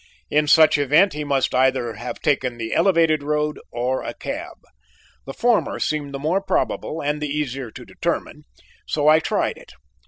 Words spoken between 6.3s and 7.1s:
probable